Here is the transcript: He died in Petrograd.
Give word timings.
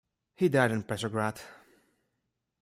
He 0.35 0.49
died 0.49 0.71
in 0.71 0.81
Petrograd. 0.81 1.39